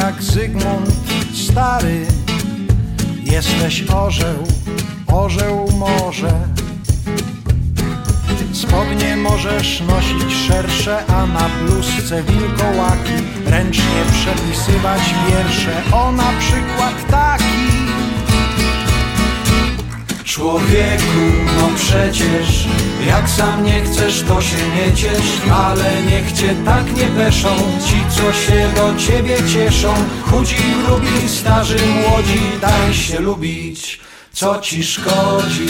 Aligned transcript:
Jak 0.00 0.22
Zygmunt 0.22 0.90
stary. 1.34 2.06
Jesteś 3.22 3.84
orzeł, 3.94 4.46
orzeł 5.06 5.68
może. 5.78 6.32
Spodnie 8.52 9.16
możesz 9.16 9.80
nosić 9.80 10.34
szersze, 10.48 11.06
a 11.06 11.26
na 11.26 11.48
bluzce 11.48 12.22
wilkołaki 12.22 13.12
ręcznie 13.46 14.02
przepisywać 14.12 15.00
wiersze. 15.28 15.82
O 15.92 16.12
na 16.12 16.32
przykład 16.38 17.10
taki. 17.10 17.79
Człowieku, 20.30 21.20
no 21.56 21.68
przecież 21.76 22.68
Jak 23.06 23.28
sam 23.28 23.64
nie 23.64 23.84
chcesz, 23.84 24.22
to 24.22 24.42
się 24.42 24.56
nie 24.76 24.96
ciesz 24.96 25.40
Ale 25.52 26.02
niech 26.02 26.32
cię 26.32 26.54
tak 26.64 26.96
nie 26.96 27.06
peszą 27.06 27.48
Ci, 27.86 27.96
co 28.10 28.32
się 28.32 28.68
do 28.76 28.96
ciebie 28.96 29.36
cieszą. 29.48 29.94
Chudzi, 30.24 30.56
grubi, 30.86 31.28
starzy, 31.28 31.76
młodzi 31.86 32.40
Daj 32.60 32.94
się 32.94 33.20
lubić, 33.20 34.00
co 34.32 34.58
ci 34.58 34.84
szkodzi. 34.84 35.66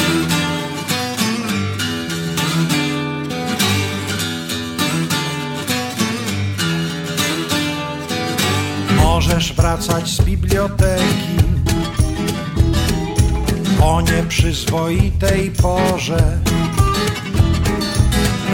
Możesz 8.96 9.52
wracać 9.52 10.08
z 10.08 10.22
biblioteki 10.22 11.59
o 13.82 14.00
nieprzyzwoitej 14.00 15.50
porze. 15.50 16.38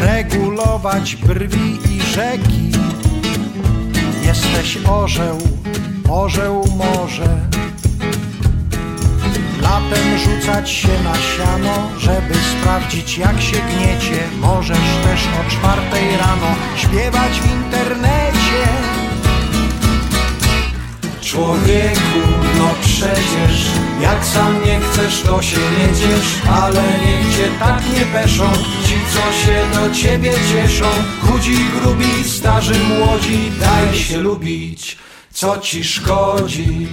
Regulować 0.00 1.16
brwi 1.16 1.78
i 1.90 2.02
rzeki. 2.02 2.72
Jesteś 4.22 4.78
orzeł, 4.86 5.38
orzeł 6.08 6.64
może 6.76 7.46
Latem 9.66 10.18
rzucać 10.18 10.70
się 10.70 11.02
na 11.04 11.14
siano, 11.14 11.90
żeby 11.98 12.34
sprawdzić 12.34 13.18
jak 13.18 13.40
się 13.40 13.56
gniecie. 13.56 14.22
Możesz 14.40 14.78
też 15.04 15.20
o 15.40 15.50
czwartej 15.50 16.16
rano 16.16 16.54
śpiewać 16.76 17.40
w 17.40 17.52
internecie. 17.52 18.62
Człowieku, 21.20 22.35
no 22.58 22.74
przecież. 22.80 23.66
Jak 24.00 24.24
sam 24.24 24.64
nie 24.64 24.80
chcesz, 24.80 25.20
to 25.20 25.42
się 25.42 25.56
nie 25.56 25.88
ciesz 25.88 26.48
Ale 26.50 26.82
niech 26.82 27.36
cię 27.36 27.48
tak 27.58 27.82
nie 27.98 28.04
peszą 28.04 28.52
Ci, 28.86 28.94
co 29.12 29.46
się 29.46 29.80
do 29.80 29.94
ciebie 29.94 30.32
cieszą. 30.52 30.86
Chudzi, 31.20 31.56
grubi, 31.80 32.24
starzy, 32.24 32.74
młodzi 32.74 33.50
Daj 33.60 33.94
się 33.94 34.18
lubić, 34.18 34.96
co 35.32 35.58
ci 35.58 35.84
szkodzi. 35.84 36.88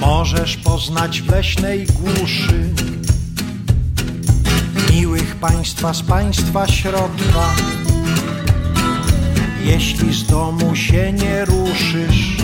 Możesz 0.00 0.56
poznać 0.56 1.22
w 1.22 1.30
leśnej 1.30 1.86
głuszy 1.86 2.89
państwa 5.40 5.94
z 5.94 6.02
państwa 6.02 6.68
środka. 6.68 7.54
Jeśli 9.64 10.14
z 10.14 10.26
domu 10.26 10.76
się 10.76 11.12
nie 11.12 11.44
ruszysz 11.44 12.36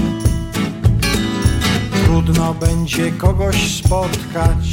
Trudno 2.05 2.55
będzie 2.55 3.13
kogoś 3.13 3.77
spotkać. 3.77 4.67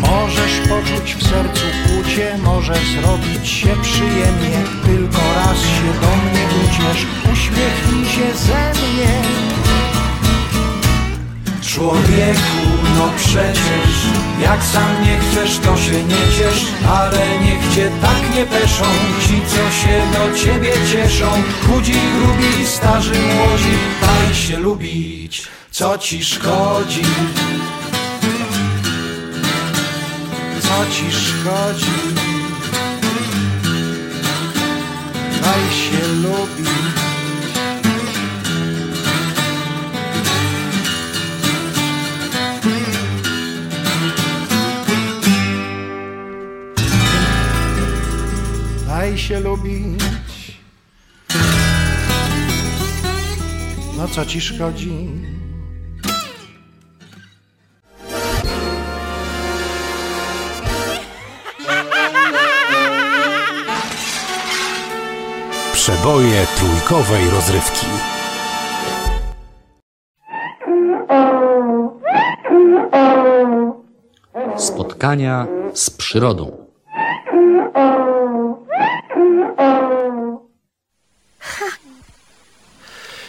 Możesz 0.00 0.68
poczuć 0.68 1.14
w 1.14 1.28
sercu 1.28 1.66
kłucie 1.86 2.38
Może 2.44 2.74
zrobić 2.74 3.48
się 3.48 3.68
przyjemnie. 3.82 4.62
Tylko 4.84 5.20
raz 5.34 5.58
się 5.58 6.00
do 6.00 6.16
mnie 6.16 6.46
uciesz 6.64 7.06
Uśmiechnij 7.32 8.06
się 8.06 8.38
ze 8.38 8.72
mnie 8.72 9.55
Człowieku, 11.76 12.66
no 12.98 13.08
przecież 13.16 13.96
Jak 14.42 14.62
sam 14.64 15.04
nie 15.04 15.18
chcesz, 15.18 15.58
to 15.58 15.76
się 15.76 16.04
nie 16.04 16.36
ciesz 16.38 16.66
Ale 16.88 17.18
niech 17.40 17.74
cię 17.74 17.90
tak 18.02 18.34
nie 18.36 18.46
peszą 18.46 18.84
Ci, 19.26 19.40
co 19.48 19.56
się 19.56 20.02
do 20.12 20.38
ciebie 20.38 20.72
cieszą 20.92 21.26
Chudzi, 21.66 21.92
grubi, 21.92 22.66
starzy, 22.66 23.12
młodzi 23.12 23.78
Daj 24.00 24.34
się 24.34 24.56
lubić, 24.58 25.48
co 25.70 25.98
ci 25.98 26.24
szkodzi 26.24 27.02
Co 30.60 30.90
ci 30.90 31.12
szkodzi? 31.12 32.26
Daj 35.42 35.72
się 35.72 36.08
lubić. 36.08 36.55
Się 49.26 49.40
lubić. 49.40 50.60
No 53.96 54.08
co 54.08 54.26
ci 54.26 54.40
szkodzi? 54.40 55.08
Przeboje 65.72 66.46
trójkowej 66.56 67.30
rozrywki. 67.30 67.86
Spotkania 74.56 75.46
z 75.74 75.90
przyrodą. 75.90 76.65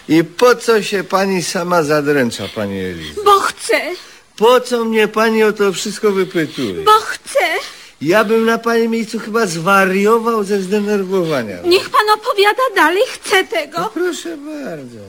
I 0.10 0.24
po 0.24 0.56
co 0.56 0.82
się 0.84 1.04
pani 1.04 1.44
sama 1.44 1.84
zadręcza, 1.84 2.44
pani 2.56 2.80
Elizo? 2.80 3.24
Bo 3.24 3.40
chcę, 3.40 3.82
Po 4.38 4.62
co 4.62 4.86
mnie 4.86 5.08
pani 5.08 5.44
o 5.44 5.54
to 5.54 5.74
wszystko 5.74 6.12
wypytuje? 6.12 6.84
bo 6.84 6.92
chcę. 6.92 7.40
Ja 8.02 8.24
bym 8.24 8.46
na 8.46 8.58
pani 8.58 8.88
miejscu 8.88 9.20
chyba 9.20 9.46
zwariował 9.46 10.44
ze 10.44 10.62
zdenerwowania. 10.62 11.58
Niech 11.64 11.90
pan 11.90 12.10
opowiada 12.16 12.62
dalej, 12.76 13.04
chcę 13.14 13.44
tego. 13.44 13.80
No 13.80 13.90
proszę 13.90 14.38
bardzo. 14.38 15.00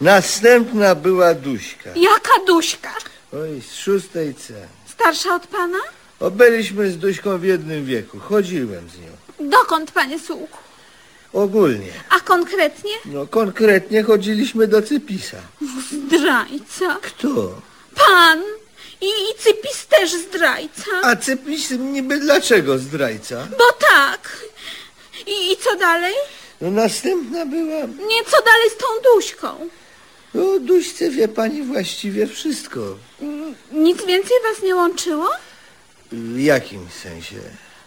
Następna 0.00 0.94
była 0.94 1.34
Duśka. 1.34 1.90
Jaka 1.96 2.44
Duśka? 2.46 2.90
Oj, 3.32 3.62
z 3.62 3.74
szóstej 3.74 4.34
C. 4.34 4.54
Starsza 4.88 5.34
od 5.34 5.46
pana? 5.46 5.78
O, 6.20 6.30
byliśmy 6.30 6.90
z 6.90 6.96
Duśką 6.98 7.38
w 7.38 7.44
jednym 7.44 7.84
wieku. 7.84 8.18
Chodziłem 8.18 8.88
z 8.90 8.98
nią. 8.98 9.48
Dokąd, 9.50 9.90
panie 9.92 10.18
Sułku? 10.18 10.58
Ogólnie. 11.32 11.92
A 12.10 12.20
konkretnie? 12.20 12.92
No 13.04 13.26
konkretnie 13.26 14.02
chodziliśmy 14.02 14.66
do 14.66 14.82
Cypisa. 14.82 15.36
Zdrajca. 15.92 16.98
Kto? 17.02 17.60
Pan. 17.94 18.42
I, 19.00 19.06
I 19.06 19.34
Cypis 19.38 19.86
też 19.86 20.12
zdrajca. 20.14 20.90
A 21.02 21.16
Cypis 21.16 21.70
niby 21.70 22.18
dlaczego 22.18 22.78
zdrajca? 22.78 23.48
Bo 23.58 23.64
tak. 23.90 24.36
I, 25.26 25.52
I 25.52 25.56
co 25.56 25.76
dalej? 25.76 26.14
No 26.60 26.70
następna 26.70 27.46
była... 27.46 27.80
Nie, 27.80 28.24
co 28.24 28.36
dalej 28.44 28.70
z 28.70 28.76
tą 28.76 28.86
Duśką? 29.14 29.68
O 30.34 30.60
Duśce 30.60 31.10
wie 31.10 31.28
pani 31.28 31.62
właściwie 31.62 32.26
wszystko. 32.26 32.80
Nic 33.72 34.04
więcej 34.04 34.36
was 34.50 34.62
nie 34.62 34.74
łączyło? 34.76 35.28
W 36.12 36.38
jakim 36.40 36.86
sensie? 37.02 37.36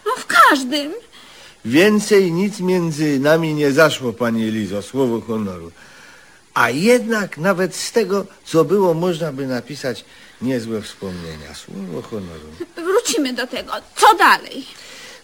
No 0.05 0.11
w 0.17 0.25
każdym. 0.25 0.93
Więcej 1.65 2.31
nic 2.31 2.59
między 2.59 3.19
nami 3.19 3.53
nie 3.53 3.71
zaszło, 3.71 4.13
pani 4.13 4.47
Elizo, 4.47 4.81
słowo 4.81 5.21
honoru. 5.21 5.71
A 6.53 6.69
jednak 6.69 7.37
nawet 7.37 7.75
z 7.75 7.91
tego, 7.91 8.25
co 8.45 8.65
było, 8.65 8.93
można 8.93 9.31
by 9.31 9.47
napisać 9.47 10.05
niezłe 10.41 10.81
wspomnienia. 10.81 11.55
Słowo 11.55 12.01
honoru. 12.01 12.47
Wrócimy 12.75 13.33
do 13.33 13.47
tego. 13.47 13.73
Co 13.95 14.15
dalej? 14.17 14.65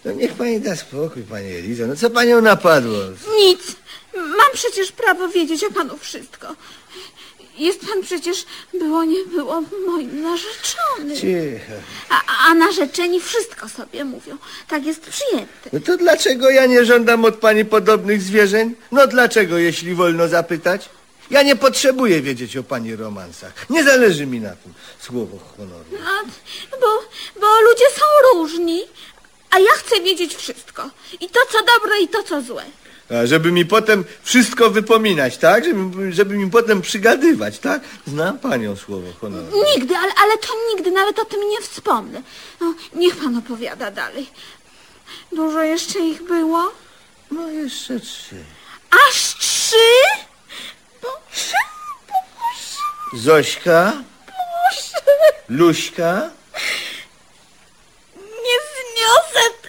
No 0.04 0.12
niech 0.12 0.32
pani 0.32 0.60
da 0.60 0.76
spokój, 0.76 1.22
pani 1.22 1.48
Elizo. 1.48 1.86
No 1.86 1.96
co 1.96 2.10
panią 2.10 2.40
napadło? 2.40 2.98
Nic. 3.38 3.76
Mam 4.16 4.50
przecież 4.54 4.92
prawo 4.92 5.28
wiedzieć 5.28 5.64
o 5.64 5.70
panu 5.70 5.98
wszystko. 5.98 6.56
Jest 7.60 7.80
pan 7.80 8.02
przecież, 8.02 8.44
było 8.74 9.04
nie 9.04 9.24
było, 9.24 9.62
moim 9.86 10.22
narzeczonym. 10.22 11.16
Cicho. 11.16 11.72
A, 12.08 12.20
a 12.48 12.54
narzeczeni 12.54 13.20
wszystko 13.20 13.68
sobie 13.68 14.04
mówią. 14.04 14.38
Tak 14.68 14.86
jest 14.86 15.00
przyjęte. 15.00 15.70
No 15.72 15.80
to 15.80 15.96
dlaczego 15.96 16.50
ja 16.50 16.66
nie 16.66 16.84
żądam 16.84 17.24
od 17.24 17.36
pani 17.36 17.64
podobnych 17.64 18.22
zwierzeń? 18.22 18.74
No 18.92 19.06
dlaczego, 19.06 19.58
jeśli 19.58 19.94
wolno 19.94 20.28
zapytać? 20.28 20.88
Ja 21.30 21.42
nie 21.42 21.56
potrzebuję 21.56 22.20
wiedzieć 22.20 22.56
o 22.56 22.62
pani 22.62 22.96
romansach. 22.96 23.70
Nie 23.70 23.84
zależy 23.84 24.26
mi 24.26 24.40
na 24.40 24.50
tym. 24.56 24.74
Słowo 25.00 25.38
honoru. 25.56 25.84
A, 26.06 26.24
bo, 26.80 26.86
bo 27.40 27.60
ludzie 27.60 27.84
są 27.94 28.38
różni, 28.38 28.82
a 29.50 29.58
ja 29.58 29.72
chcę 29.76 30.00
wiedzieć 30.00 30.34
wszystko. 30.34 30.90
I 31.20 31.28
to, 31.28 31.40
co 31.52 31.58
dobre, 31.58 32.00
i 32.00 32.08
to, 32.08 32.22
co 32.22 32.42
złe. 32.42 32.64
A 33.10 33.26
żeby 33.26 33.52
mi 33.52 33.66
potem 33.66 34.04
wszystko 34.22 34.70
wypominać, 34.70 35.38
tak? 35.38 35.64
Żeby, 35.64 36.12
żeby 36.12 36.36
mi 36.36 36.50
potem 36.50 36.82
przygadywać, 36.82 37.58
tak? 37.58 37.82
Znam 38.06 38.38
panią 38.38 38.76
słowo 38.76 39.12
honoru. 39.20 39.46
Nigdy, 39.74 39.96
ale, 39.96 40.12
ale 40.22 40.38
to 40.38 40.48
nigdy, 40.74 40.90
nawet 40.90 41.18
o 41.18 41.24
tym 41.24 41.40
nie 41.48 41.60
wspomnę. 41.60 42.22
No, 42.60 42.74
niech 42.94 43.16
pan 43.16 43.36
opowiada 43.36 43.90
dalej. 43.90 44.30
Dużo 45.32 45.62
jeszcze 45.62 45.98
ich 45.98 46.22
było? 46.22 46.72
No 47.30 47.48
jeszcze 47.48 48.00
trzy. 48.00 48.44
Aż 49.08 49.34
trzy? 49.38 49.76
Boże, 51.02 51.56
Boże, 52.12 53.22
Zośka, 53.24 53.92
Boże. 54.26 55.32
Luśka, 55.48 56.30
Nie 58.16 58.56
zniosę. 58.70 59.59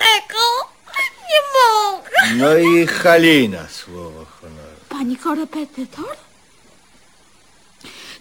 No 2.35 2.57
i 2.57 2.87
Halina 2.87 3.67
słowo 3.69 4.25
honoru. 4.25 4.77
Pani 4.89 5.17
korepetytor? 5.17 6.15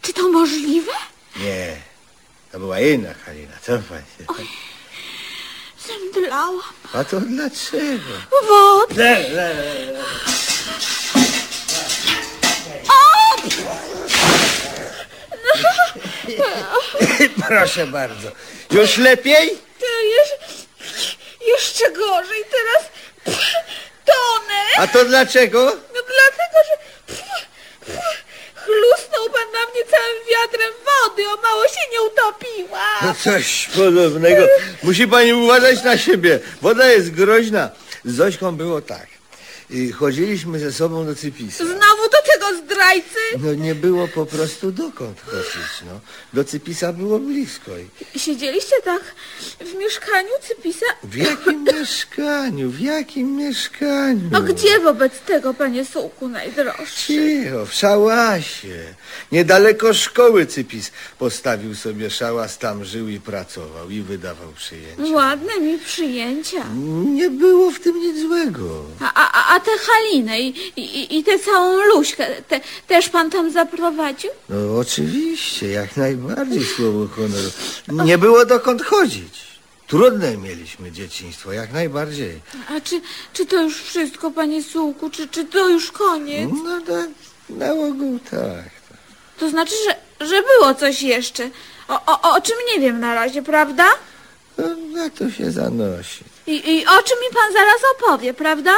Czy 0.03 0.13
to 0.13 0.29
możliwe? 0.29 0.93
Nie, 1.37 1.77
to 2.53 2.59
była 2.59 2.81
inna 2.81 3.15
Halina, 3.15 3.53
co 3.63 3.73
pani? 3.79 4.49
Zemdlałam. 5.87 6.61
A 6.93 7.05
to 7.05 7.21
dlaczego? 7.21 8.13
Wod. 8.49 8.97
Le, 8.97 9.29
le, 9.29 9.55
le. 9.93 10.05
Proszę 17.49 17.87
bardzo. 17.87 18.29
Już 18.71 18.97
lepiej? 18.97 19.59
To 19.81 19.87
jeszcze, 20.03 20.67
jeszcze 21.47 21.93
gorzej. 21.93 22.45
Teraz 22.51 22.85
tonę. 24.05 24.65
A 24.81 24.87
to 24.87 25.05
dlaczego? 25.05 25.65
No 25.65 26.01
dlatego, 26.15 26.57
że 26.69 26.75
chlusnął 28.55 29.31
pan 29.31 29.53
na 29.53 29.71
mnie 29.71 29.83
całym 29.91 30.19
wiatrem 30.31 30.73
wody. 30.89 31.23
O 31.29 31.37
mało 31.43 31.65
się 31.65 31.81
nie 31.93 32.03
utopiła. 32.03 32.85
No 33.03 33.15
coś 33.25 33.69
podobnego. 33.77 34.47
Musi 34.83 35.09
pani 35.09 35.33
uważać 35.35 35.83
na 35.83 35.99
siebie. 35.99 36.41
Woda 36.63 36.87
jest 36.89 37.11
groźna. 37.11 37.71
Z 38.05 38.15
Zośką 38.17 38.57
było 38.57 38.81
tak. 38.83 39.07
Y, 39.71 39.93
Chodziliśmy 39.93 40.59
ze 40.59 40.73
sobą 40.73 41.07
do 41.07 41.15
Cypisa. 41.15 41.65
Znowu 41.65 42.03
do 42.13 42.23
tego 42.33 42.40
zdrajcy. 42.57 43.19
No 43.39 43.55
nie 43.55 43.75
było 43.75 44.09
po 44.09 44.27
prostu 44.27 44.73
dokąd 44.73 45.21
chodzić, 45.21 45.83
no. 45.87 46.01
Do 46.35 46.45
Cypisa 46.45 46.93
było 46.93 47.19
blisko. 47.19 47.71
I 48.15 48.19
Siedzieliście 48.19 48.75
tak 48.85 49.03
w 49.61 49.75
mieszkaniu 49.75 50.29
Cypisa? 50.49 50.87
w 51.05 51.17
jakim 51.17 51.65
mieszkaniu? 51.65 52.71
W 52.71 52.81
jakim 52.81 53.37
mieszkaniu? 53.37 54.31
A 54.37 54.41
gdzie 54.41 54.81
wobec 54.81 55.13
tego, 55.21 55.55
panie 55.55 55.85
Sułku, 55.85 56.29
najdroższy? 56.29 57.07
Cicho, 57.07 57.67
w 57.67 57.75
szałasie. 57.75 58.95
Niedaleko 59.33 59.95
szkoły 59.95 60.47
Cypis 60.47 60.91
postawił 61.19 61.75
sobie 61.75 62.11
szałas, 62.11 62.59
tam 62.59 62.85
żył 62.85 63.09
i 63.09 63.21
pracował 63.21 63.91
i 63.91 64.01
wydawał 64.03 64.53
przyjęcia. 64.57 65.13
Ładne 65.15 65.61
mi 65.61 65.79
przyjęcia. 65.79 66.65
Nie 67.05 67.31
było 67.31 67.71
w 67.71 67.81
tym 67.81 68.01
nic 68.01 68.21
złego. 68.21 68.85
A, 69.01 69.15
a, 69.15 69.55
a 69.57 69.61
tę 69.61 69.71
Halinę 69.79 70.41
i, 70.41 70.49
i, 70.77 71.19
i 71.19 71.25
tę 71.25 71.39
całą 71.39 71.85
Luśkę 71.85 72.27
te, 72.49 72.61
też 72.87 73.09
pan 73.09 73.31
tam 73.31 73.51
zaprowadził? 73.53 74.31
No 74.49 74.79
oczywiście, 74.79 75.69
jak 75.69 75.97
najbardziej 75.97 76.65
słowo 76.65 77.07
honoru. 77.09 77.51
Nie 78.07 78.19
było 78.19 78.45
dokąd 78.45 78.83
chodzić. 78.83 79.51
Trudne 79.87 80.37
mieliśmy 80.37 80.93
dzieciństwo, 80.93 81.53
jak 81.53 81.73
najbardziej. 81.73 82.41
A 82.69 82.81
czy, 82.81 83.01
czy 83.33 83.47
to 83.47 83.63
już 83.63 83.83
wszystko, 83.83 84.31
panie 84.31 84.63
Sułku? 84.63 85.11
Czy, 85.11 85.29
czy 85.29 85.45
to 85.45 85.69
już 85.69 85.93
koniec? 85.93 86.51
No 86.65 86.81
tak, 86.81 87.09
na 87.49 87.73
ogół 87.73 88.19
tak. 88.31 88.71
To 89.39 89.51
znaczy, 89.51 89.75
że, 89.85 90.27
że 90.27 90.43
było 90.43 90.75
coś 90.75 91.03
jeszcze. 91.03 91.51
O, 91.89 92.07
o, 92.07 92.35
o 92.37 92.41
czym 92.41 92.57
nie 92.75 92.81
wiem 92.81 93.01
na 93.01 93.15
razie, 93.15 93.43
prawda? 93.43 93.85
No, 94.59 94.65
na 94.95 95.11
to 95.11 95.31
się 95.31 95.51
zanosi. 95.51 96.25
I, 96.47 96.71
I 96.71 96.87
o 96.87 97.03
czym 97.03 97.19
mi 97.21 97.35
pan 97.35 97.53
zaraz 97.53 97.81
opowie, 97.97 98.35
prawda? 98.35 98.73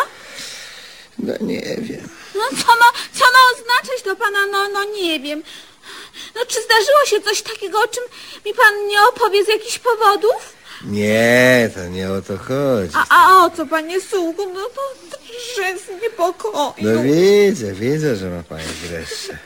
No 1.19 1.33
nie 1.41 1.77
wiem. 1.79 2.09
No 2.35 2.43
co 2.51 2.67
ma, 2.67 2.89
co 3.13 3.25
ma 3.25 3.41
oznaczać 3.53 4.03
to 4.05 4.17
pana, 4.17 4.47
no, 4.47 4.69
no 4.69 4.85
nie 4.85 5.21
wiem. 5.21 5.43
No 6.35 6.41
czy 6.47 6.63
zdarzyło 6.63 7.07
się 7.07 7.21
coś 7.21 7.43
takiego, 7.43 7.79
o 7.79 7.89
czym 7.89 8.05
mi 8.47 8.55
pan 8.55 8.87
nie 8.87 9.01
opowie 9.09 9.45
z 9.45 9.49
jakichś 9.49 9.79
powodów? 9.79 10.53
Nie, 10.85 11.71
to 11.75 11.87
nie 11.89 12.11
o 12.11 12.23
to 12.23 12.39
chodzi. 12.39 12.95
A, 12.95 13.05
a 13.11 13.45
o 13.45 13.51
co, 13.51 13.67
panie 13.67 14.01
Sułku? 14.01 14.53
No 14.55 14.61
to 14.61 14.81
drże 15.11 15.79
z 15.79 16.03
niepokoju. 16.03 16.75
No 16.79 17.03
widzę, 17.03 17.73
widzę, 17.73 18.17
że 18.17 18.31
ma 18.31 18.43
pani 18.43 18.65
dreszcze. 18.89 19.39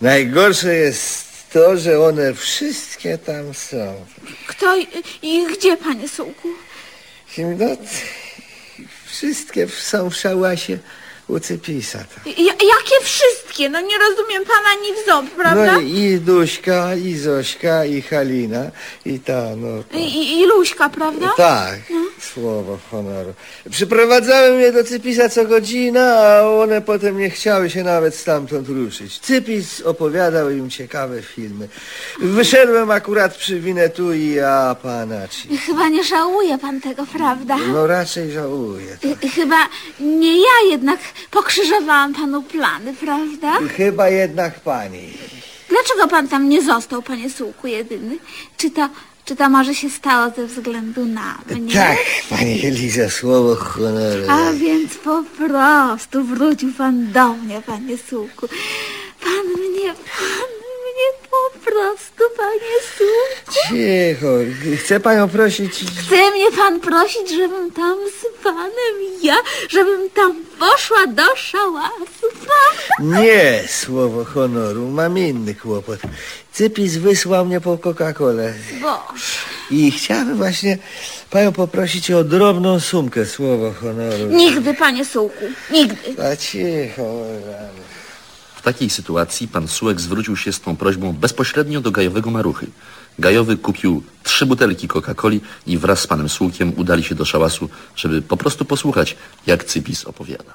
Najgorsze 0.00 0.74
jest 0.74 1.26
to, 1.52 1.76
że 1.76 2.00
one 2.00 2.34
wszystkie 2.34 3.18
tam 3.18 3.54
są. 3.54 4.06
Kto 4.46 4.76
i, 4.76 4.86
i 5.22 5.46
gdzie, 5.46 5.76
panie 5.76 6.08
Sułku? 6.08 6.48
No, 7.38 7.66
wszystkie 9.06 9.68
są 9.68 10.10
w 10.10 10.16
szałasie 10.16 10.78
u 11.28 11.40
Cypisa. 11.40 11.98
tam. 11.98 12.32
Ja, 12.38 12.52
jakie 12.52 13.04
wszystkie? 13.04 13.68
No 13.68 13.80
nie 13.80 13.98
rozumiem 13.98 14.44
pana 14.44 14.68
ani 14.78 15.02
w 15.02 15.06
ząb, 15.06 15.30
prawda? 15.30 15.72
No 15.72 15.80
i, 15.80 15.98
i 15.98 16.20
Duśka, 16.20 16.94
i 16.94 17.14
Zośka, 17.14 17.84
i 17.84 18.02
Halina, 18.02 18.70
i 19.04 19.20
ta, 19.20 19.56
no. 19.56 19.82
To. 19.82 19.98
I, 19.98 20.02
i, 20.02 20.40
I 20.40 20.46
Luśka, 20.46 20.88
prawda? 20.88 21.32
Tak, 21.36 21.78
słowo 22.40 22.78
honoru. 22.90 23.34
Przyprowadzałem 23.70 24.60
je 24.60 24.72
do 24.72 24.84
Cypisa 24.84 25.28
co 25.28 25.44
godzina, 25.44 26.04
a 26.18 26.42
one 26.48 26.80
potem 26.82 27.18
nie 27.18 27.30
chciały 27.30 27.70
się 27.70 27.82
nawet 27.84 28.14
stamtąd 28.14 28.68
ruszyć. 28.68 29.18
Cypis 29.18 29.80
opowiadał 29.80 30.50
im 30.50 30.70
ciekawe 30.70 31.22
filmy. 31.22 31.68
Wyszedłem 32.20 32.90
akurat 32.90 33.34
przy 33.36 33.60
Winetu 33.60 34.12
i 34.14 34.38
Apanaci. 34.40 35.58
Chyba 35.58 35.88
nie 35.88 36.04
żałuje 36.04 36.58
pan 36.58 36.80
tego, 36.80 37.06
prawda? 37.12 37.56
No 37.72 37.86
raczej 37.86 38.30
żałuję. 38.32 38.96
Y, 39.24 39.28
Chyba 39.28 39.68
nie 40.00 40.36
ja 40.38 40.70
jednak 40.70 41.00
pokrzyżowałam 41.30 42.14
panu 42.14 42.42
plany, 42.42 42.94
prawda? 42.94 43.58
Chyba 43.76 44.08
jednak 44.08 44.60
pani. 44.60 45.12
Dlaczego 45.68 46.08
pan 46.08 46.28
tam 46.28 46.48
nie 46.48 46.62
został, 46.62 47.02
panie 47.02 47.30
Sułku, 47.30 47.66
jedyny? 47.66 48.18
Czy 48.56 48.70
to, 48.70 48.88
czy 49.26 49.36
to 49.36 49.48
może 49.48 49.74
się 49.74 49.90
stało 49.90 50.32
ze 50.36 50.46
względu 50.46 51.04
na 51.04 51.38
mnie? 51.50 51.74
Tak, 51.74 51.96
pani 52.30 52.66
Eliza, 52.66 53.10
słowo 53.10 53.56
honoru. 53.56 54.22
A 54.28 54.52
więc 54.52 54.94
po 54.94 55.24
prostu 55.36 56.24
wrócił 56.24 56.72
pan 56.72 57.12
do 57.12 57.28
mnie, 57.28 57.62
panie 57.66 57.98
Sułku. 58.10 58.48
Pan 59.20 59.46
mnie, 59.46 59.94
pan 59.94 60.50
mnie 60.84 61.08
po 61.30 61.70
prostu, 61.70 62.22
panie 62.36 62.76
Sułku. 62.96 63.68
Cicho, 63.68 64.26
chcę 64.84 65.00
panią 65.00 65.28
prosić... 65.28 65.72
Chce 65.74 66.30
mnie 66.30 66.52
pan 66.56 66.80
prosić, 66.80 67.30
żebym 67.30 67.70
tam 67.70 67.98
z 68.20 68.44
panem 68.44 68.96
ja, 69.22 69.36
żebym 69.68 70.10
tam 70.10 70.44
poszła 70.58 71.06
do 71.06 71.36
szałasu, 71.36 72.26
prawda? 72.32 73.20
Nie, 73.20 73.64
słowo 73.68 74.24
honoru, 74.24 74.88
mam 74.88 75.18
inny 75.18 75.54
kłopot. 75.54 76.00
Cypis 76.56 76.96
wysłał 76.96 77.46
mnie 77.46 77.60
po 77.60 77.78
Coca-Colę. 77.78 78.52
Boże. 78.82 79.24
I 79.70 79.90
chciałem 79.90 80.36
właśnie 80.36 80.78
panią 81.30 81.52
poprosić 81.52 82.10
o 82.10 82.24
drobną 82.24 82.80
sumkę, 82.80 83.26
słowo 83.26 83.72
honoru. 83.72 84.26
Nigdy, 84.30 84.74
panie 84.74 85.04
Sułku, 85.04 85.44
nigdy. 85.70 86.22
A 86.22 86.36
cicho, 86.36 87.02
rany. 87.46 87.80
W 88.56 88.62
takiej 88.62 88.90
sytuacji 88.90 89.48
pan 89.48 89.68
Sułek 89.68 90.00
zwrócił 90.00 90.36
się 90.36 90.52
z 90.52 90.60
tą 90.60 90.76
prośbą 90.76 91.12
bezpośrednio 91.12 91.80
do 91.80 91.90
Gajowego 91.90 92.30
Maruchy. 92.30 92.66
Gajowy 93.18 93.56
kupił 93.56 94.02
trzy 94.22 94.46
butelki 94.46 94.88
Coca-Coli 94.88 95.40
i 95.66 95.78
wraz 95.78 96.00
z 96.00 96.06
panem 96.06 96.28
Sułkiem 96.28 96.72
udali 96.76 97.04
się 97.04 97.14
do 97.14 97.24
szałasu, 97.24 97.68
żeby 97.96 98.22
po 98.22 98.36
prostu 98.36 98.64
posłuchać, 98.64 99.16
jak 99.46 99.64
Cypis 99.64 100.04
opowiada. 100.04 100.52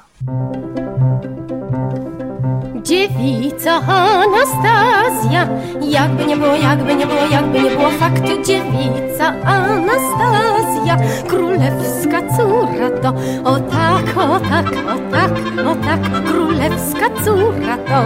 Dziewica 2.84 3.82
Anastazja, 3.88 5.48
jakby 5.82 6.26
nie 6.26 6.38
było, 6.38 6.56
jakby 6.56 6.96
nie 6.96 7.08
było, 7.08 7.22
jakby 7.32 7.62
nie 7.62 7.70
było 7.70 7.90
fakt. 7.90 8.24
Dziewica 8.46 9.34
Anastazja, 9.46 10.98
królewska 11.28 12.22
córa 12.38 12.90
to, 13.02 13.14
o 13.44 13.60
tak, 13.60 14.18
o 14.18 14.40
tak, 14.40 14.66
o 14.68 15.12
tak, 15.12 15.32
o 15.68 15.76
tak, 15.76 16.24
królewska 16.26 17.10
córa 17.26 17.78
to. 17.78 18.04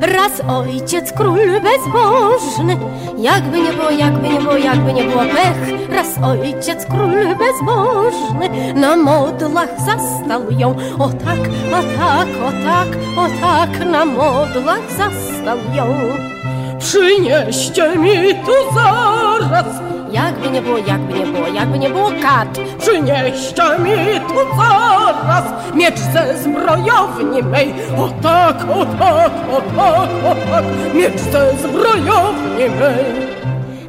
Raz 0.00 0.40
ojciec 0.48 1.12
król 1.12 1.38
bezbożny, 1.38 2.76
jakby 3.18 3.60
nie 3.60 3.72
było, 3.72 3.90
jakby 3.90 4.28
nie 4.28 4.38
było, 4.40 4.56
jakby 4.56 4.92
nie 4.92 5.04
było 5.04 5.20
pech. 5.22 5.90
Raz 5.90 6.18
ojciec 6.22 6.86
król 6.86 7.12
bezbożny, 7.36 8.74
na 8.74 8.96
modlach 8.96 9.80
zastał 9.80 10.50
ją. 10.50 10.74
O 10.98 11.08
tak, 11.08 11.38
o 11.72 11.82
tak, 11.98 12.28
o 12.46 12.52
tak, 12.64 12.88
o 13.16 13.40
tak, 13.40 13.86
na 13.86 14.04
modlach 14.04 14.90
zastał 14.90 15.58
ją. 15.74 15.86
Przynieście 16.78 17.98
mi 17.98 18.34
tu 18.34 18.52
zaraz, 18.74 19.66
jakby 20.12 20.50
nie 20.50 20.62
było, 20.62 20.78
jakby 20.78 21.18
nie 21.18 21.26
było, 21.26 21.48
jakby 21.48 21.78
nie 21.78 21.90
było 21.90 22.10
kat. 22.22 22.58
Przynieście 22.78 23.62
mi 23.78 24.20
tu 24.20 24.34
zaraz 24.56 25.44
miecz 25.74 25.98
ze 25.98 26.38
zbrojowni 26.38 27.42
mej. 27.42 27.74
O 27.98 28.08
tak, 28.22 28.56
o 28.70 28.84
tak, 28.84 29.32
o 29.52 29.60
tak, 29.76 30.10
o 30.30 30.34
tak, 30.50 30.64
miecz 30.94 31.20
ze 31.20 31.52
zbrojowni 31.56 32.64
mej. 32.80 33.30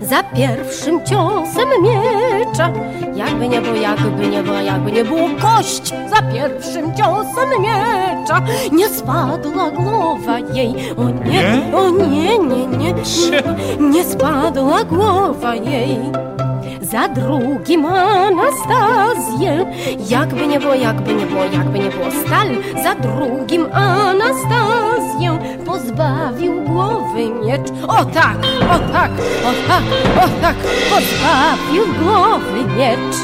Za 0.02 0.24
pierwszym 0.24 1.06
ciosem 1.06 1.70
miecza, 1.84 2.70
jakby 3.16 3.48
nie 3.48 3.62
było, 3.62 3.76
jakby 3.76 4.28
nie 4.28 4.44
było, 4.44 4.56
jakby 4.56 4.92
nie 4.92 5.04
było 5.06 5.30
kość. 5.42 5.90
Za 5.90 6.22
pierwszym 6.34 6.96
ciosem 6.96 7.50
miecza 7.62 8.42
nie 8.72 8.90
spadła 8.90 9.72
głowa 9.72 10.40
jej. 10.40 10.74
O 10.98 11.04
nie, 11.10 11.76
o 11.78 11.90
nie, 11.90 12.38
nie, 12.40 12.68
nie, 12.68 12.94
nie, 12.94 13.04
nie 13.90 14.04
spadła 14.04 14.84
głowa 14.84 15.56
jej. 15.56 16.00
Za 16.82 17.08
drugim 17.08 17.86
Anastazję, 17.86 19.66
jakby 20.10 20.48
nie 20.48 20.60
było, 20.60 20.74
jakby 20.74 21.14
nie 21.14 21.26
było, 21.26 21.44
jakby 21.44 21.80
nie 21.80 21.90
było 21.90 22.12
stal. 22.12 22.48
Za 22.84 22.96
drugim 22.96 23.66
Anastazję 23.74 25.40
pozbawił 25.66 26.62
głowy 26.62 27.26
miecz. 27.46 27.70
O 27.88 28.06
tak, 28.06 28.38
o 28.62 28.80
tak, 28.94 29.12
o 29.46 29.68
tak, 29.68 29.84
o 30.18 30.42
tak, 30.42 30.56
pozbawił 30.90 31.84
głowy 32.04 32.76
miecz. 32.78 33.16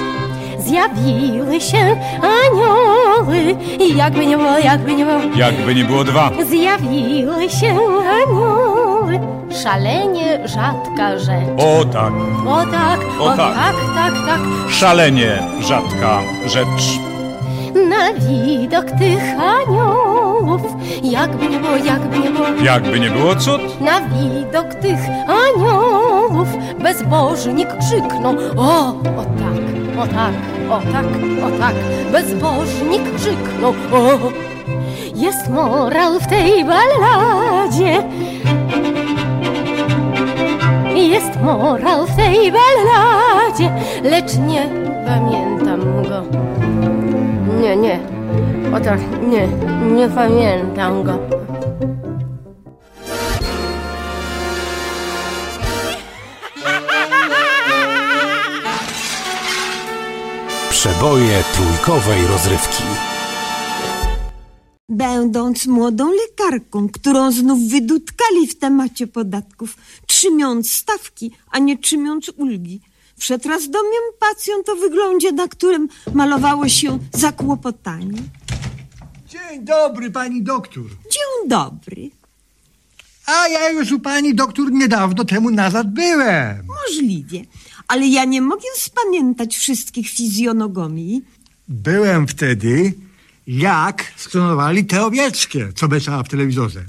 Zjawiły 0.59 1.61
się 1.61 1.95
anioły, 2.21 3.55
jakby 3.95 4.25
nie 4.25 4.37
było, 4.37 4.57
jakby 4.57 4.93
nie 4.93 5.05
było. 5.05 5.19
Jakby 5.35 5.75
nie 5.75 5.85
było 5.85 6.03
dwa. 6.03 6.31
Zjawiły 6.49 7.49
się 7.49 7.75
anioły, 8.09 9.19
szalenie 9.63 10.39
rzadka 10.47 11.19
rzecz. 11.19 11.47
O 11.57 11.85
tak, 11.85 12.13
O 12.47 12.65
tak, 12.71 12.99
o, 13.19 13.23
O 13.23 13.29
tak. 13.37 13.55
tak, 13.55 13.75
tak, 13.95 14.13
tak. 14.27 14.39
szalenie 14.69 15.39
rzadka 15.59 16.19
rzecz. 16.45 16.99
Na 17.89 18.13
widok 18.13 18.85
tych 18.99 19.23
aniołów, 19.39 20.61
jakby 21.03 21.47
nie 21.49 21.59
było, 21.59 21.75
jakby 21.75 22.19
nie 22.19 22.29
było. 22.29 22.47
Jakby 22.63 22.99
nie 22.99 23.09
było 23.09 23.35
cud, 23.35 23.81
Na 23.81 24.01
widok 24.01 24.73
tych 24.75 24.99
aniołów 25.27 26.47
bezbożnik 26.83 27.67
krzyknął 27.79 28.35
O, 28.57 28.87
o 28.89 29.23
tak, 29.39 29.57
o 29.99 30.07
tak, 30.07 30.33
o 30.69 30.91
tak, 30.91 31.05
o 31.45 31.59
tak 31.59 31.75
Bezbożnik 32.11 33.15
krzyknął 33.15 33.73
O, 33.93 34.17
jest 35.15 35.49
morał 35.49 36.19
w 36.19 36.27
tej 36.27 36.65
balladzie 36.65 38.03
Jest 40.97 41.41
morał 41.43 42.07
w 42.07 42.15
tej 42.15 42.51
balladzie 42.51 43.71
Lecz 44.03 44.37
nie 44.37 44.69
pamiętam 45.05 46.03
go 46.03 46.23
Nie, 47.61 47.75
nie, 47.75 47.99
o 48.75 48.79
tak, 48.79 48.99
nie, 49.27 49.47
nie 49.95 50.09
pamiętam 50.09 51.03
go 51.03 51.17
Przeboje 60.69 61.43
trójkowej 61.53 62.27
rozrywki. 62.27 62.83
Będąc 64.97 65.65
młodą 65.65 66.11
lekarką, 66.11 66.89
którą 66.89 67.31
znów 67.31 67.59
wydutkali 67.69 68.47
w 68.47 68.59
temacie 68.59 69.07
podatków, 69.07 69.77
trzymiąc 70.07 70.71
stawki, 70.71 71.31
a 71.51 71.59
nie 71.59 71.77
trzymiąc 71.77 72.31
ulgi, 72.37 72.81
wszedł 73.17 73.49
raz 73.49 73.69
do 73.69 73.79
mnie 73.79 73.97
pacjent 74.19 74.69
o 74.69 74.75
wyglądzie, 74.75 75.31
na 75.31 75.47
którym 75.47 75.87
malowało 76.13 76.69
się 76.69 76.99
zakłopotanie. 77.13 78.21
Dzień 79.27 79.65
dobry, 79.65 80.11
pani 80.11 80.43
doktor. 80.43 80.83
Dzień 80.83 81.49
dobry. 81.49 82.11
A 83.25 83.47
ja 83.47 83.69
już 83.69 83.91
u 83.91 83.99
pani 83.99 84.35
doktor 84.35 84.71
niedawno 84.71 85.25
temu 85.25 85.51
nazad 85.51 85.93
byłem. 85.93 86.65
Możliwie, 86.65 87.45
ale 87.87 88.07
ja 88.07 88.25
nie 88.25 88.41
mogę 88.41 88.69
spamiętać 88.75 89.57
wszystkich 89.57 90.09
fizjonogomii. 90.09 91.21
Byłem 91.67 92.27
wtedy, 92.27 92.93
jak 93.47 94.13
sklonowali 94.15 94.85
te 94.85 95.05
owieczkie, 95.05 95.69
co 95.75 95.87
beczała 95.87 96.23
w 96.23 96.29
telewizorze. 96.29 96.83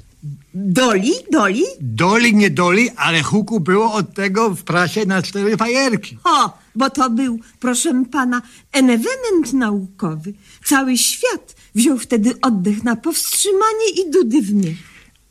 Doli, 0.55 1.12
doli? 1.33 1.65
Doli, 1.81 2.35
nie 2.35 2.50
doli, 2.50 2.91
ale 2.97 3.23
huku 3.23 3.61
było 3.61 3.93
od 3.93 4.15
tego 4.15 4.50
w 4.50 4.62
prasie 4.62 5.07
na 5.07 5.23
cztery 5.23 5.57
fajerki. 5.57 6.19
O, 6.25 6.59
bo 6.75 6.91
to 6.91 7.11
był, 7.11 7.41
proszę 7.61 8.05
pana, 8.11 8.43
ewenement 8.73 9.53
naukowy. 9.53 10.35
Cały 10.65 10.99
świat 10.99 11.55
wziął 11.75 11.99
wtedy 11.99 12.35
oddech 12.43 12.85
na 12.85 12.97
powstrzymanie 12.97 13.91
i 13.97 14.11
dudy 14.11 14.43
w 14.43 14.55
nie. 14.55 14.75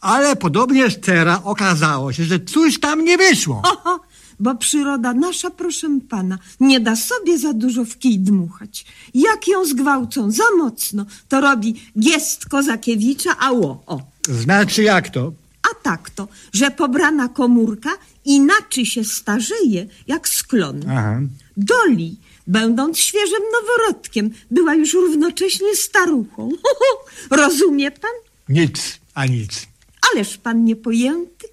Ale 0.02 0.36
podobnież 0.36 0.98
teraz 0.98 1.40
okazało 1.44 2.14
się, 2.14 2.24
że 2.24 2.40
coś 2.40 2.80
tam 2.80 3.04
nie 3.04 3.18
wyszło. 3.18 3.62
Oho, 3.66 4.00
bo 4.40 4.56
przyroda 4.56 5.14
nasza, 5.14 5.50
proszę 5.50 6.00
pana, 6.10 6.38
nie 6.60 6.80
da 6.80 6.96
sobie 6.96 7.38
za 7.38 7.54
dużo 7.54 7.86
w 7.86 7.98
kij 7.98 8.20
dmuchać. 8.20 8.86
Jak 9.14 9.48
ją 9.48 9.66
zgwałcą 9.66 10.32
za 10.32 10.44
mocno, 10.58 11.06
to 11.30 11.42
robi 11.42 11.82
giest 12.00 12.46
Kozakiewicza, 12.46 13.38
a 13.40 13.52
ło, 13.52 13.84
o. 13.86 14.02
Znaczy 14.30 14.84
jak 14.84 15.10
to? 15.10 15.34
A 15.72 15.84
tak 15.84 16.10
to, 16.10 16.28
że 16.54 16.72
pobrana 16.72 17.30
komórka 17.30 17.90
inaczej 18.26 18.86
się 18.86 19.04
starzeje, 19.04 19.88
jak 20.08 20.30
sklon. 20.30 20.90
Aha. 20.90 21.20
Doli, 21.58 22.18
będąc 22.48 22.98
świeżym 23.00 23.44
noworodkiem, 23.62 24.32
była 24.52 24.76
już 24.76 24.94
równocześnie 24.94 25.76
staruchą. 25.76 26.52
Rozumie 27.32 27.92
pan? 27.92 28.12
Nic, 28.50 29.00
a 29.14 29.26
nic. 29.26 29.68
Ależ 30.12 30.38
pan 30.38 30.64
niepojęty. 30.64 31.48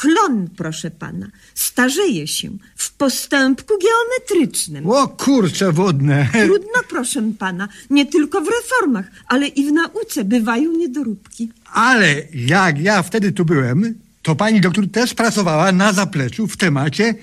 Sklon, 0.00 0.48
proszę 0.56 0.90
pana, 0.90 1.26
starzeje 1.54 2.26
się 2.26 2.50
w 2.76 2.92
postępku 2.92 3.74
geometrycznym. 3.78 4.86
O 4.86 5.08
kurcze 5.08 5.72
wodne. 5.72 6.28
Trudno, 6.32 6.80
proszę 6.88 7.32
pana, 7.38 7.68
nie 7.90 8.06
tylko 8.06 8.40
w 8.40 8.48
reformach, 8.48 9.06
ale 9.28 9.46
i 9.46 9.66
w 9.66 9.72
nauce 9.72 10.24
bywają 10.24 10.72
niedoróbki. 10.72 11.48
Ale 11.72 12.22
jak 12.34 12.80
ja 12.80 13.02
wtedy 13.02 13.32
tu 13.32 13.44
byłem, 13.44 13.94
to 14.22 14.36
pani 14.36 14.60
doktor 14.60 14.90
też 14.90 15.14
pracowała 15.14 15.72
na 15.72 15.92
zapleczu 15.92 16.46
w 16.46 16.56
temacie 16.56 17.14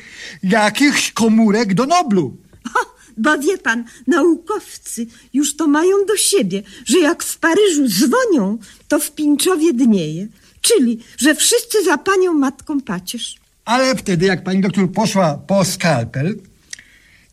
jakichś 0.43 1.12
komórek 1.12 1.74
do 1.74 1.86
Noblu. 1.86 2.38
O, 2.75 2.79
bo 3.17 3.38
wie 3.38 3.57
pan, 3.57 3.84
naukowcy 4.07 5.07
już 5.34 5.55
to 5.55 5.67
mają 5.67 6.05
do 6.07 6.17
siebie, 6.17 6.63
że 6.86 7.00
jak 7.00 7.24
w 7.24 7.38
Paryżu 7.38 7.88
dzwonią, 7.88 8.57
to 8.88 9.00
w 9.00 9.12
Pinczowie 9.12 9.74
dnieje. 9.74 10.27
Czyli, 10.62 11.00
że 11.18 11.36
wszyscy 11.36 11.84
za 11.84 11.98
panią 11.98 12.34
matką 12.34 12.82
pacierz. 12.82 13.36
Ale 13.66 13.96
wtedy, 13.96 14.26
jak 14.26 14.44
pani 14.44 14.62
doktor 14.62 14.92
poszła 14.92 15.34
po 15.48 15.66
skalpel, 15.66 16.36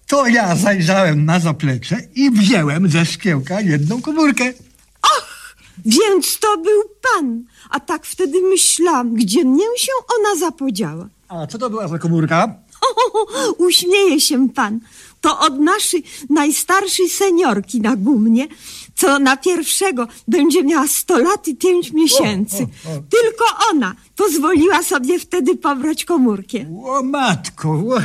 to 0.06 0.26
ja 0.26 0.56
zajrzałem 0.56 1.24
na 1.24 1.40
zaplecze 1.40 2.00
i 2.14 2.30
wziąłem 2.30 2.88
ze 2.88 3.06
szkiełka 3.06 3.60
jedną 3.60 4.02
komórkę. 4.02 4.52
Och, 5.02 5.56
więc 5.84 6.38
to 6.38 6.56
był 6.58 6.82
pan. 7.02 7.44
A 7.70 7.80
tak 7.80 8.06
wtedy 8.06 8.40
myślałam, 8.50 9.14
gdzie 9.14 9.44
mnie 9.44 9.64
się 9.78 9.92
ona 10.18 10.40
zapodziała. 10.40 11.08
A 11.28 11.46
co 11.46 11.58
to 11.58 11.70
była 11.70 11.88
za 11.88 11.98
komórka? 11.98 12.54
Uśmieje 13.68 14.20
się 14.20 14.48
pan. 14.48 14.80
To 15.20 15.40
od 15.40 15.60
naszej 15.60 16.04
najstarszej 16.30 17.08
seniorki 17.08 17.80
na 17.80 17.96
gumnie, 17.96 18.48
co 18.94 19.18
na 19.18 19.36
pierwszego 19.36 20.08
będzie 20.28 20.62
miała 20.64 20.88
100 20.88 21.18
lat 21.18 21.48
i 21.48 21.56
5 21.56 21.92
miesięcy. 21.92 22.66
O, 22.86 22.90
o, 22.90 22.92
o. 22.92 23.02
Tylko 23.10 23.44
ona 23.72 23.94
pozwoliła 24.16 24.82
sobie 24.82 25.18
wtedy 25.18 25.56
pobrać 25.56 26.04
komórkę. 26.04 26.58
O 26.84 27.02
matko, 27.02 27.70
o, 27.70 27.98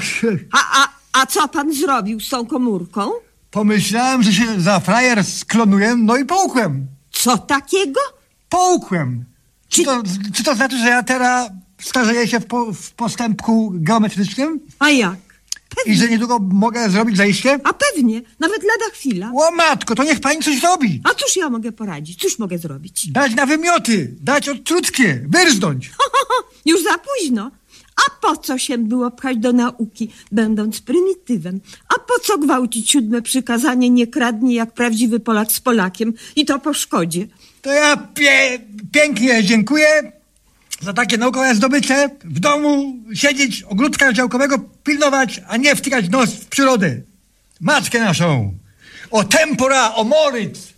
A, 0.51 0.83
a, 0.83 0.89
a 1.13 1.25
co 1.25 1.47
pan 1.47 1.73
zrobił 1.73 2.19
z 2.19 2.29
tą 2.29 2.45
komórką? 2.45 3.11
pomyślałem, 3.51 4.23
że 4.23 4.33
się 4.33 4.45
za 4.61 4.79
frajer 4.79 5.23
sklonuję, 5.23 5.95
no 5.95 6.17
i 6.17 6.25
połkłem. 6.25 6.87
Co 7.11 7.37
takiego? 7.37 7.99
Połkłem. 8.49 9.25
Czy 9.69 9.83
to, 9.83 10.03
czy 10.33 10.43
to 10.43 10.55
znaczy, 10.55 10.77
że 10.77 10.87
ja 10.87 11.03
teraz 11.03 11.49
starzeję 11.79 12.27
się 12.27 12.39
w, 12.39 12.45
po, 12.45 12.73
w 12.73 12.91
postępku 12.91 13.71
geometrycznym 13.75 14.59
A 14.79 14.89
jak? 14.89 15.15
i 15.85 15.95
że 15.95 16.09
niedługo 16.09 16.39
mogę 16.39 16.89
zrobić 16.89 17.17
zejście? 17.17 17.59
A 17.63 17.73
pewnie, 17.73 18.21
nawet 18.39 18.63
lada 18.63 18.93
chwila. 18.93 19.31
O 19.35 19.51
matko, 19.51 19.95
to 19.95 20.03
niech 20.03 20.19
pani 20.19 20.43
coś 20.43 20.63
robi. 20.63 21.01
A 21.03 21.13
cóż 21.13 21.35
ja 21.37 21.49
mogę 21.49 21.71
poradzić? 21.71 22.21
Cóż 22.21 22.39
mogę 22.39 22.57
zrobić? 22.57 23.11
Dać 23.11 23.35
na 23.35 23.45
wymioty, 23.45 24.15
dać 24.21 24.49
odtruckie, 24.49 25.25
wyrznąć. 25.29 25.91
Już 26.65 26.83
za 26.83 26.97
późno. 26.97 27.51
A 27.95 28.21
po 28.21 28.37
co 28.37 28.57
się 28.57 28.77
było 28.77 29.11
pchać 29.11 29.37
do 29.37 29.53
nauki, 29.53 30.11
będąc 30.31 30.81
prymitywem? 30.81 31.61
A 31.89 31.99
po 31.99 32.19
co 32.23 32.37
gwałcić 32.37 32.91
siódme 32.91 33.21
przykazanie 33.21 33.89
nie 33.89 34.07
kradnij 34.07 34.55
jak 34.55 34.73
prawdziwy 34.73 35.19
Polak 35.19 35.51
z 35.51 35.59
Polakiem 35.59 36.13
i 36.35 36.45
to 36.45 36.59
po 36.59 36.73
szkodzie? 36.73 37.27
To 37.61 37.73
ja 37.73 37.97
pie, 37.97 38.59
pięknie 38.91 39.43
dziękuję 39.43 40.18
za 40.81 40.93
takie 40.93 41.17
naukowe 41.17 41.55
zdobycze. 41.55 42.09
W 42.23 42.39
domu 42.39 42.95
siedzieć, 43.13 43.63
ogródka 43.63 44.13
działkowego 44.13 44.57
pilnować, 44.83 45.41
a 45.47 45.57
nie 45.57 45.75
wtykać 45.75 46.09
nos 46.09 46.29
w 46.29 46.45
przyrodę. 46.45 47.01
Matkę 47.61 47.99
naszą. 47.99 48.53
O 49.11 49.23
tempora, 49.23 49.95
o 49.95 50.03
moryc. 50.03 50.73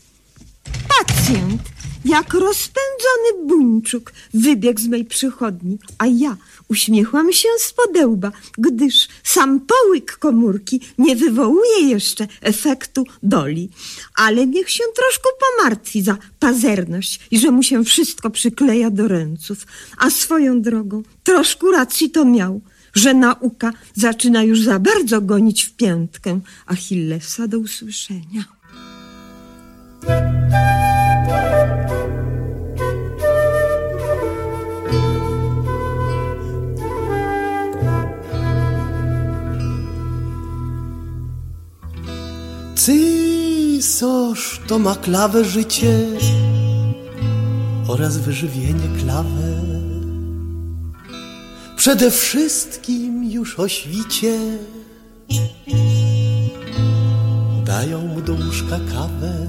Pacjent, 0.87 1.61
jak 2.05 2.33
rozpędzony 2.33 3.47
buńczuk, 3.47 4.13
wybiegł 4.33 4.79
z 4.79 4.87
mej 4.87 5.05
przychodni, 5.05 5.79
a 5.97 6.05
ja 6.07 6.37
uśmiechłam 6.71 7.33
się 7.33 7.49
z 7.59 7.73
podełba, 7.73 8.31
gdyż 8.57 9.07
sam 9.23 9.59
połyk 9.59 10.17
komórki 10.17 10.81
nie 10.97 11.15
wywołuje 11.15 11.79
jeszcze 11.89 12.27
efektu 12.41 13.05
doli. 13.23 13.69
Ale 14.15 14.47
niech 14.47 14.69
się 14.69 14.83
troszkę 14.95 15.29
pomartwi 15.43 16.01
za 16.01 16.17
pazerność 16.39 17.19
i 17.31 17.39
że 17.39 17.51
mu 17.51 17.63
się 17.63 17.83
wszystko 17.83 18.29
przykleja 18.29 18.89
do 18.89 19.07
ręców. 19.07 19.67
A 19.97 20.09
swoją 20.09 20.61
drogą, 20.61 21.03
troszkę 21.23 21.71
racji 21.71 22.09
to 22.09 22.25
miał, 22.25 22.61
że 22.93 23.13
nauka 23.13 23.71
zaczyna 23.95 24.43
już 24.43 24.61
za 24.61 24.79
bardzo 24.79 25.21
gonić 25.21 25.63
w 25.63 25.75
piętkę 25.75 26.39
Achillesa 26.65 27.47
do 27.47 27.59
usłyszenia. 27.59 28.43
Cysarz 42.85 44.59
to 44.67 44.79
ma 44.79 44.95
klawę 44.95 45.45
życie 45.45 45.99
oraz 47.87 48.17
wyżywienie 48.17 48.99
klawę. 49.03 49.61
Przede 51.75 52.11
wszystkim 52.11 53.31
już 53.31 53.59
o 53.59 53.67
świcie 53.67 54.39
dają 57.65 58.07
mu 58.07 58.21
do 58.21 58.33
łóżka 58.33 58.79
kawę, 58.93 59.47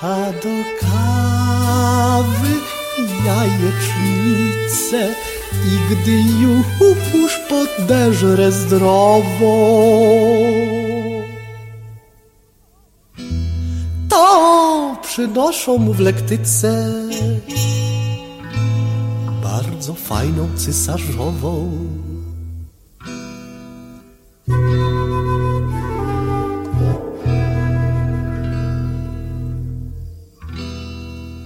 a 0.00 0.16
do 0.42 0.54
kawy 0.80 2.54
jajecznicę 3.26 5.14
i 5.66 5.94
gdy 5.94 6.12
już 7.18 7.40
podeżre 7.48 8.52
zdrowo, 8.52 9.56
to 10.80 10.85
przynoszą 15.16 15.78
mu 15.78 15.92
w 15.92 16.00
lektyce 16.00 16.92
bardzo 19.42 19.94
fajną 19.94 20.48
cysarzową. 20.56 21.72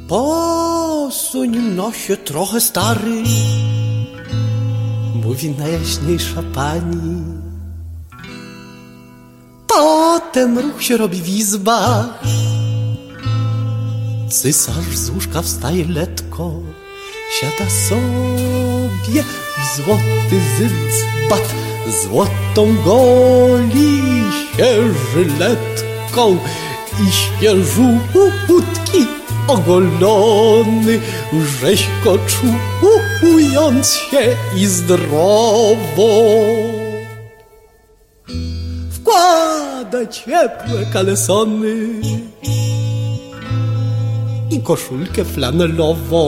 Posuń 0.09 1.59
nosie 1.59 2.17
trochę 2.17 2.61
stary, 2.61 3.23
mówi 5.15 5.51
najjaśniejsza 5.51 6.43
pani. 6.55 7.23
Potem 9.67 10.59
ruch 10.59 10.83
się 10.83 10.97
robi 10.97 11.23
w 11.23 11.29
izbach. 11.29 12.21
Cysarz 14.31 14.97
z 14.97 15.11
łóżka 15.11 15.43
wstaje 15.43 15.85
letko, 15.89 16.53
siada 17.41 17.71
sobie 17.89 19.23
w 19.59 19.77
złoty 19.77 20.41
zybcbat, 20.59 21.55
złotą 22.03 22.77
goli 22.85 24.03
się 24.57 24.95
żyletką 25.13 26.39
i 27.03 27.13
świeżutki 27.13 29.07
ogolony, 29.49 31.01
rzeźko 31.61 32.19
czując 33.21 33.95
się 33.95 34.37
i 34.57 34.67
zdrowo. 34.67 36.25
Wkłada 38.91 40.07
ciepłe 40.07 40.87
kalesony 40.93 42.01
koszulkę 44.71 45.25
flanelową. 45.25 46.21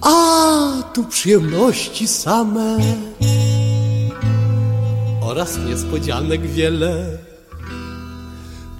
A 0.00 0.82
tu 0.92 1.04
przyjemności 1.04 2.08
same 2.08 2.78
oraz 5.20 5.58
niespodzianek 5.58 6.46
wiele 6.46 7.18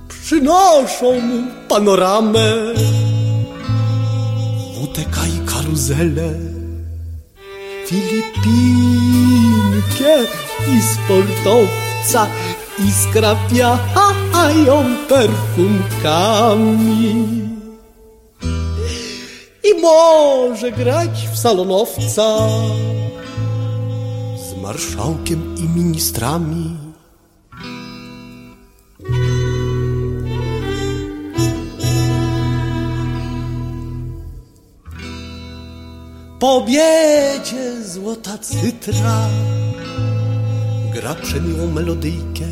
przynoszą 0.09 1.21
mu 1.21 1.43
panoramę, 1.69 2.75
WTK 4.75 5.17
i 5.37 5.47
karuzelę, 5.47 6.48
Filipinkę 7.89 9.45
i 10.69 10.83
sportowca 10.83 12.27
i 12.79 12.93
skrapiają 12.93 14.85
perfumkami 15.09 16.29
i 19.65 19.75
może 19.81 20.73
grać 20.73 21.29
w 21.33 21.39
salonowca 21.39 22.39
z 24.37 24.63
marszałkiem 24.63 25.55
i 25.59 25.63
ministrami. 25.63 26.88
Po 36.39 36.57
obiedzie 36.57 37.85
złota 37.85 38.39
cytra 38.39 39.29
gra 40.93 41.15
przemiłą 41.15 41.67
melodyjkę. 41.67 42.45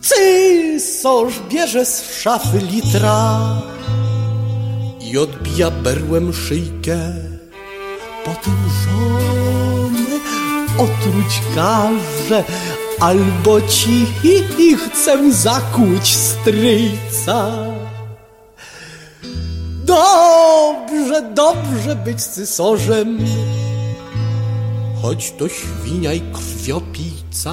Cysarz 0.00 1.40
bierze 1.50 1.86
z 1.86 2.20
szafy 2.20 2.58
litra 2.58 3.40
i 5.00 5.18
odbija 5.18 5.70
berłem 5.70 6.32
szyjkę. 6.32 6.98
Potem 8.24 8.56
żony 8.84 10.20
otruć 10.78 11.42
każe, 11.54 12.44
albo 13.00 13.60
ci 13.60 14.06
chcę 14.76 15.32
zakłuć 15.32 16.16
stryjca. 16.16 17.52
Dobrze, 19.90 21.22
dobrze 21.22 21.96
być 21.96 22.22
cysorzem, 22.22 23.18
choć 25.02 25.32
to 25.32 25.48
świnia 25.48 26.12
i 26.12 26.20
krwiopijca. 26.20 27.52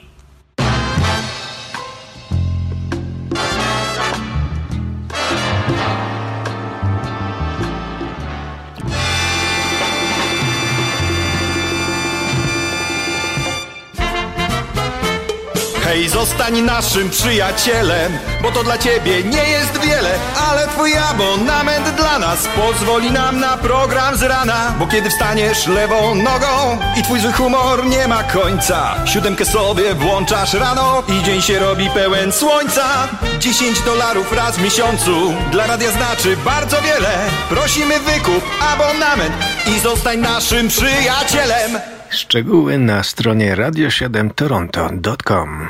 Hej, 16.01 16.09
zostań 16.09 16.61
naszym 16.61 17.09
przyjacielem, 17.09 18.17
bo 18.41 18.51
to 18.51 18.63
dla 18.63 18.77
ciebie 18.77 19.23
nie 19.23 19.49
jest 19.49 19.81
wiele, 19.81 20.09
ale 20.49 20.67
twój 20.67 20.97
abonament 20.97 21.95
dla 21.95 22.19
nas 22.19 22.47
pozwoli 22.55 23.11
nam 23.11 23.39
na 23.39 23.57
program 23.57 24.17
z 24.17 24.23
rana, 24.23 24.75
bo 24.79 24.87
kiedy 24.87 25.09
wstaniesz 25.09 25.67
lewą 25.67 26.15
nogą 26.15 26.77
i 26.99 27.03
twój 27.03 27.19
zły 27.19 27.31
humor 27.31 27.85
nie 27.85 28.07
ma 28.07 28.23
końca, 28.23 28.95
siódemkę 29.05 29.45
sobie 29.45 29.95
włączasz 29.95 30.53
rano 30.53 31.03
i 31.07 31.23
dzień 31.23 31.41
się 31.41 31.59
robi 31.59 31.89
pełen 31.89 32.31
słońca. 32.31 33.07
10 33.39 33.81
dolarów 33.81 34.33
raz 34.33 34.57
w 34.57 34.63
miesiącu 34.63 35.33
dla 35.51 35.67
radia 35.67 35.91
znaczy 35.91 36.37
bardzo 36.45 36.81
wiele. 36.81 37.09
Prosimy 37.49 37.99
wykup 37.99 38.43
abonament 38.73 39.33
i 39.67 39.79
zostań 39.79 40.19
naszym 40.19 40.67
przyjacielem. 40.67 41.79
Szczegóły 42.09 42.77
na 42.77 43.03
stronie 43.03 43.55
radio7toronto.com 43.55 45.67